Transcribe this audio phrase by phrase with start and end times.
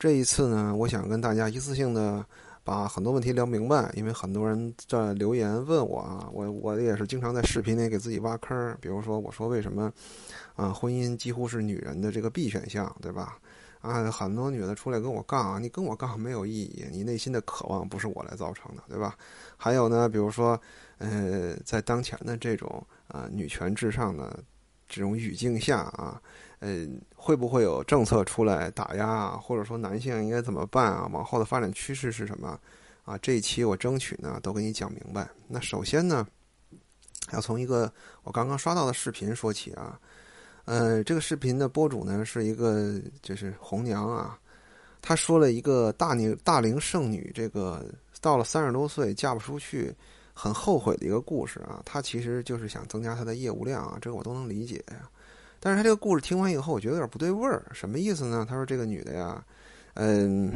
[0.00, 2.24] 这一次呢，我想跟大家一次性的
[2.64, 8.74] 把很多问题聊明白，因为很多人在留言问我啊，我我也是经常在视频里给自己挖坑。
[8.80, 9.92] 比如说，我说为什么
[10.56, 13.36] 啊，婚姻几乎是女人的这个 B 选项，对吧？
[13.82, 19.14] 啊，很多女的出来跟我杠啊，你跟我杠没有意义，你内心的渴望不是我来造成的，对吧？
[19.58, 20.58] 还有呢，比如说，
[20.96, 24.42] 呃，在当前的这种啊女权至上的
[24.90, 26.20] 这种语境下啊。
[26.62, 29.40] 嗯，会不会有政策出来打压啊？
[29.42, 31.08] 或者说男性应该怎么办啊？
[31.10, 32.60] 往后的发展趋势是什么？
[33.06, 35.26] 啊，这一期我争取呢都给你讲明白。
[35.48, 36.26] 那首先呢，
[37.32, 37.90] 要从一个
[38.24, 39.98] 我刚刚刷到的视频说起啊。
[40.66, 44.38] 呃，这个视频的播主呢是一个就是红娘啊，
[45.00, 47.86] 她说了一个大龄大龄剩女，这个
[48.20, 49.92] 到了三十多岁嫁不出去，
[50.40, 51.82] 很后悔的一个故事啊。
[51.84, 55.10] 她其实就是想增加她的业务量啊，这个我都能理解呀。
[55.62, 57.62] 但是他这个故事听完以后，我觉得有点不对味儿。
[57.74, 58.46] 什么意思呢？
[58.48, 59.44] 他说这个女的呀，
[59.92, 60.50] 嗯，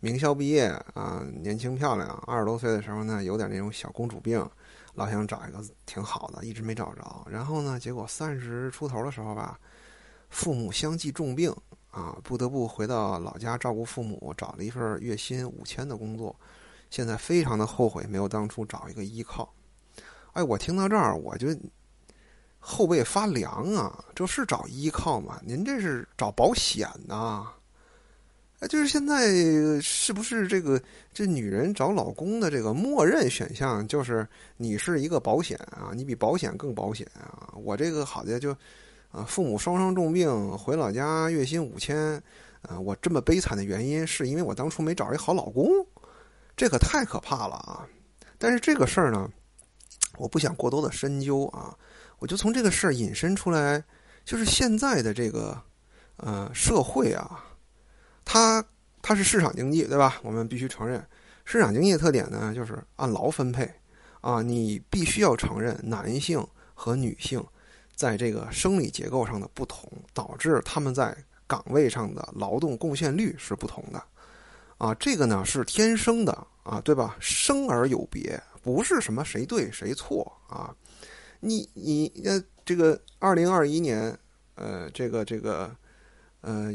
[0.00, 4.46] 名校毕业啊，年轻漂亮，二十多岁的时候呢，有点那种小公主病，
[4.96, 7.26] 老想找一个挺好的，一直没找着。
[7.30, 9.58] 然后呢，结果三十出头的时候吧，
[10.28, 11.50] 父母相继重病
[11.90, 16.36] 啊，不得不回到老家照顾父母，找了一份月薪五千的工作。
[16.90, 19.50] 现在非常的后悔没有当初找一个依靠。
[20.32, 21.48] 哎，我听到这儿我就。
[22.62, 24.04] 后背发凉啊！
[24.14, 25.40] 这是找依靠吗？
[25.46, 27.46] 您这是找保险呐？
[28.58, 29.32] 哎，就是现在
[29.80, 30.78] 是不是这个
[31.10, 35.92] 这女人找老公的这个默认选项就是你是一个保险啊？
[35.94, 37.48] 你比保险更保险啊？
[37.64, 38.54] 我这个好的就
[39.10, 42.22] 啊，父母双双重病，回老家月薪五千
[42.60, 45.64] 啊，我这么悲惨的原因是因为我当初没找一好老公，
[46.60, 47.88] 这可太可怕了啊！
[48.36, 49.26] 但是这个事儿呢，
[50.18, 51.74] 我不想过多的深究啊。
[52.18, 53.82] 我就从这个事儿引申出来，
[54.26, 55.58] 就是现在的这个
[56.16, 57.42] 呃社会啊，
[58.26, 58.62] 它
[59.00, 60.20] 它是市场经济，对吧？
[60.22, 61.02] 我们必须承认，
[61.46, 63.66] 市场经济的特点呢，就是按劳分配
[64.20, 64.42] 啊。
[64.42, 67.42] 你必须要承认男性和女性
[67.96, 71.16] 在这个生理结构上的不同，导致他们在
[71.46, 74.04] 岗位上的劳动贡献率是不同的
[74.80, 74.92] 啊。
[74.96, 76.32] 这个呢是天生的
[76.64, 77.16] 啊，对吧？
[77.20, 80.74] 生而有别，不是什么谁对谁错啊。
[81.40, 84.18] 你你呃，这个二零二一年，
[84.56, 85.74] 呃，这个这个，
[86.42, 86.70] 呃，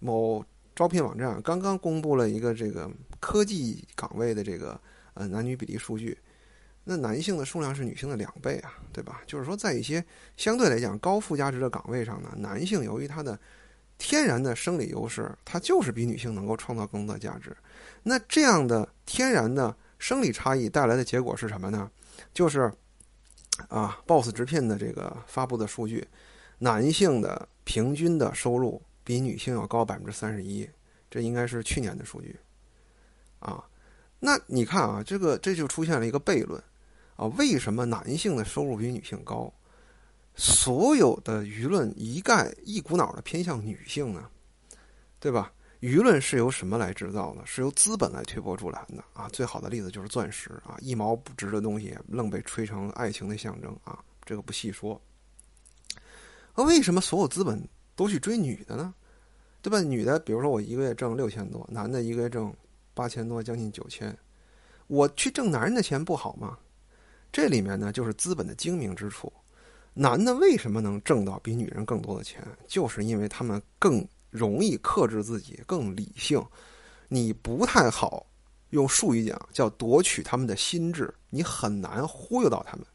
[0.00, 4.78] 某招聘网站刚刚公布了一个这个科技岗位的这个
[5.14, 6.18] 呃男女比例数据，
[6.84, 9.22] 那男性的数量是女性的两倍啊，对吧？
[9.26, 10.04] 就是说，在一些
[10.36, 13.38] 相对来讲高附加值的岗位上呢，男性由于他的
[14.04, 17.56] 天然的生理优势，它就是比女性能够创造更多的价值。
[18.02, 21.88] 那这样的天然的生理差异带来的结果是什么呢？
[22.34, 22.72] 就是。
[23.68, 26.04] 啊，boss 直聘的这个发布的数据，
[26.58, 30.68] 男性的平均的收入比女性要高百分之三十一，
[31.10, 32.34] 这应该是去年的数据。
[33.40, 33.62] 啊，
[34.18, 36.60] 那你看啊，这个这就出现了一个悖论
[37.14, 39.52] 啊，为什么男性的收入比女性高？
[40.34, 44.28] 所有的舆论一概一股脑的偏向女性呢？
[45.20, 45.52] 对吧？
[45.80, 47.44] 舆论是由什么来制造的？
[47.44, 49.28] 是由资本来推波助澜的啊！
[49.30, 53.98] 最好的例子就是钻石啊，一毛不值的东西，愣被吹成爱情的象征啊！
[54.24, 55.00] 这个不细说。
[56.54, 58.94] 那为什么所有资本都去追女的呢？
[59.60, 59.80] 对吧？
[59.80, 62.54] 女的，比如说我一个月挣六千多，男的一个月挣
[62.94, 64.16] 八千多，将近九千，
[64.86, 66.58] 我去挣男人的钱不好吗？
[67.32, 69.32] 这里面呢，就是资本的精明之处。
[69.94, 72.42] 男的为什么能挣到比女人更多的钱？
[72.66, 74.06] 就是因为他们更。
[74.32, 76.42] 容易克制自己，更理性。
[77.08, 78.26] 你不太好
[78.70, 82.86] 用术语讲，叫夺取他们的心智，你很难忽悠到他们。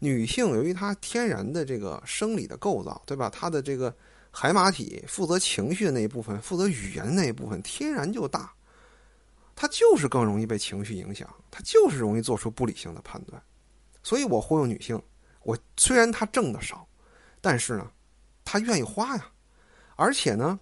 [0.00, 3.30] 女性由于她天然的这个生理的构造，对吧？
[3.30, 3.96] 她的这个
[4.30, 8.52] 海马体负责情绪的那一部分，负责语言的那一部分，天然就大。
[9.54, 13.42] 她就是更容易被情绪影响，她就是容易做出不理性的判断。
[14.02, 15.00] 所以我忽悠女性，
[15.46, 16.84] 我虽然她挣的少，
[17.40, 17.88] 但是呢，
[18.44, 19.30] 她愿意花呀，
[19.94, 20.58] 而且呢。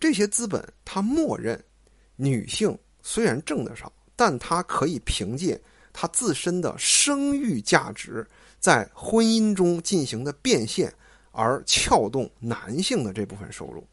[0.00, 1.64] 这些资本，他默认
[2.16, 5.60] 女性虽然挣得少，但她可以凭借
[5.92, 8.26] 她自身的生育价值，
[8.58, 10.92] 在婚姻中进行的变现，
[11.30, 13.86] 而撬动男性的这部分收入。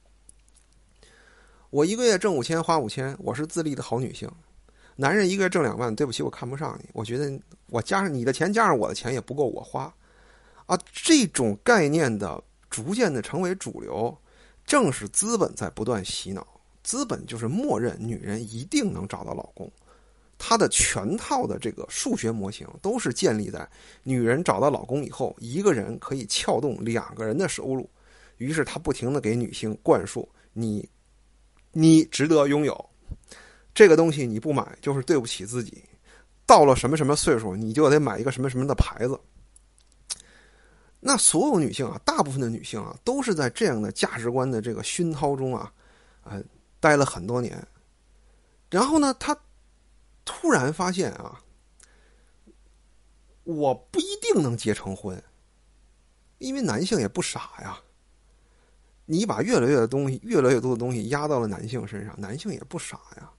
[1.69, 4.27] 我一个月挣五千，花五千，我是自立的好女性。
[4.95, 6.89] 男人一个月挣两万，对不起，我看不上你。
[6.91, 9.93] 我觉得我加上你的钱，加上我的钱也不够我花。
[10.69, 14.15] 啊，这种概念的逐渐的成为主流。
[14.67, 16.45] 正是资本在不断洗脑，
[16.83, 19.67] 资本就是默认女人一定能找到老公，
[20.37, 23.67] 它的全套的这个数学模型都是建立在
[24.03, 27.89] 女人找到老公以后，一个人可以撬动两个人的收入，
[28.37, 30.87] 于是他不停的给女性灌输你，
[31.71, 32.89] 你值得拥有
[33.73, 35.83] 这个东西你不买就是对不起自己。
[36.45, 39.19] 到了什么什么岁数，你就得买一个什么什么的牌子。
[40.99, 45.71] 那所有女性啊，大部分的女性啊，都是在这样的价值观的这个熏陶中啊，
[46.23, 46.43] 呃，
[46.79, 47.65] 待了很多年。
[48.69, 49.37] 然后呢，她
[50.25, 51.41] 突然发现啊，
[53.43, 55.21] 我不一定能结成婚，
[56.39, 57.79] 因为男性也不傻呀。
[59.05, 63.31] 你把越来越多的东西、越来越多的东西压到了男性身上，男性也不傻呀。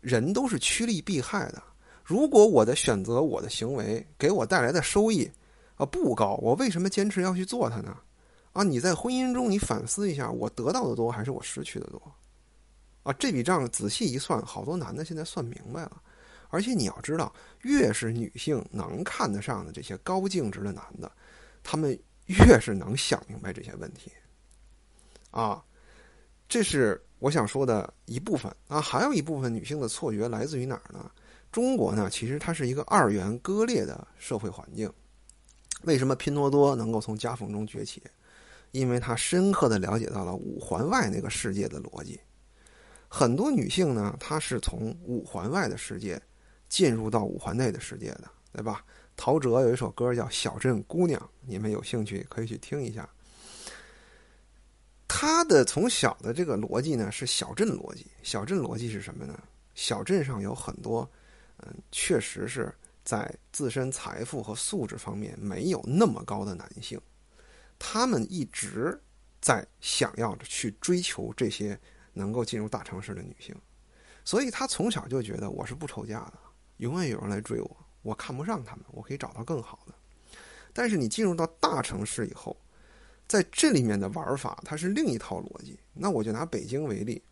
[0.00, 1.62] 人都是趋利避害的。
[2.02, 5.30] 如果我的选择、我的行为给我带来的收益
[5.76, 7.96] 啊不高，我为什么坚持要去做它呢？
[8.52, 12.00] 啊，你在婚姻中你反思一下，我得到的多还是我失去的多？
[13.02, 16.00] 啊，这笔账仔细一算，好多男的现在算明白了。
[16.50, 21.10] 而且你要知道，越是女性能看得上的这些高净值的男的，
[21.64, 24.12] 他们越是能想明白这些问题。
[25.32, 25.60] 啊，
[26.48, 31.10] 这是我想说的一部分啊，还有一部分女性的错觉来自于哪儿呢？
[31.50, 34.88] 中国呢，其实它是一个二元割裂的社会环境。
[35.84, 38.02] 为什么拼多多能够从夹缝中崛起？
[38.72, 42.20] 因为它深刻的了解到了五环外那个世界的逻辑。
[43.08, 46.20] 很多女性呢，她是从五环外的世界
[46.68, 48.84] 进入到五环内的世界的，对吧？
[49.16, 53.08] 陶喆有一首歌叫《小镇姑娘》，你们有兴趣可以去听一下。
[55.06, 58.06] 他的从小的这个逻辑呢，是小镇逻辑。
[58.24, 59.38] 小镇逻辑是什么呢？
[59.76, 61.08] 小镇上有很多。
[61.58, 67.00] 嗯，确实是在自身财富和素质方面没有那么高的男性，
[67.78, 68.98] 他们一直
[69.40, 71.78] 在想要着去追求这些
[72.14, 73.54] 能够进入大城市的女性，
[74.24, 76.34] 所以他从小就觉得我是不愁嫁的，
[76.78, 79.94] 永远有人来追我，我看不上他们，我可以找到更好的。
[80.72, 82.56] 但是你进入到大城市以后，
[83.28, 85.78] 在这里面的玩法它是另一套逻辑。
[85.92, 87.22] 那我就拿北京为例，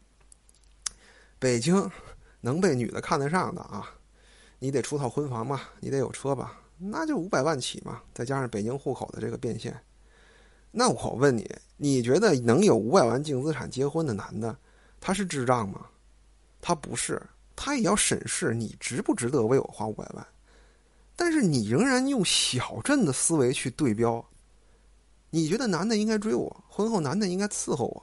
[1.39, 1.91] 北京
[2.43, 3.95] 能被女的看得上的啊。
[4.63, 9.77] 你得出套婚房吧，你得有车吧，那就五百万起嘛，再加上北京户口的这个变现，
[10.71, 11.45] 那我问你，
[11.77, 14.57] 你觉得能有五百万净资产结婚的男的，
[15.01, 15.87] 他是智障吗？
[16.61, 17.21] 他不是，
[17.57, 20.25] 他也要审视你值不值得为我花五百万，
[21.17, 24.25] 但是你仍然用小镇的思维去对标，
[25.31, 28.01] 你觉得男的应该追我，婚后男的应该伺候我，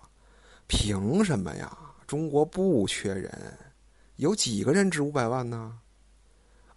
[0.67, 1.77] 凭什么呀？
[2.05, 3.57] 中国不缺人，
[4.17, 5.79] 有几个人值五百万呢？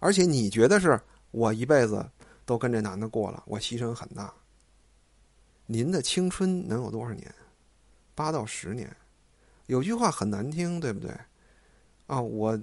[0.03, 0.99] 而且你觉得是
[1.31, 2.05] 我一辈子
[2.45, 4.33] 都跟这男的过了，我牺牲很大。
[5.65, 7.33] 您的青春能有多少年？
[8.13, 8.93] 八到十年。
[9.67, 11.09] 有句话很难听，对不对？
[12.07, 12.59] 啊，我，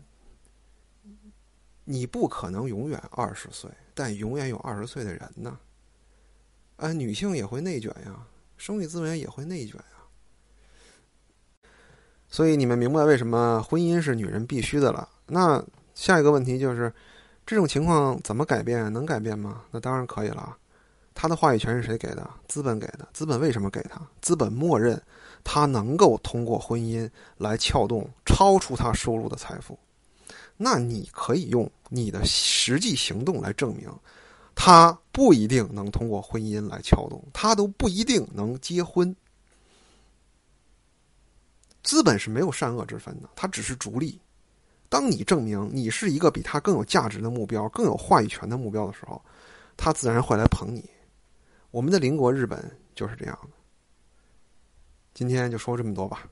[1.84, 5.58] 你不可能永远二十岁，但永远有二十岁的人呢。
[6.76, 8.26] 啊，女性也会内卷呀，
[8.58, 11.70] 生育资源也会内卷呀。
[12.28, 15.08] 所以你们明白为什么婚姻是女人必须的了？
[15.26, 15.64] 那
[15.94, 16.92] 下一个问题就是。
[17.50, 18.92] 这种情况怎么改变？
[18.92, 19.64] 能改变吗？
[19.72, 20.56] 那当然可以了。
[21.14, 22.30] 他的话语权是谁给的？
[22.46, 23.08] 资本给的。
[23.12, 24.00] 资本为什么给他？
[24.22, 25.02] 资本默认
[25.42, 29.76] 他能够通过婚姻来撬动超出他收入的财富。
[30.56, 33.92] 那你可以用你的实际行动来证明，
[34.54, 39.12] 他不一定能通过婚姻来撬动，他都不一定能结婚。
[41.82, 44.20] 资本是没有善恶之分的，它只是逐利。
[44.90, 49.24] 当你证明你是一个比他更有价值的目标、更有话语权的目标的时候，
[49.76, 50.84] 他自然会来捧你。
[51.70, 53.50] 我们的邻国日本就是这样的。
[55.14, 56.28] 今天就说这么多吧。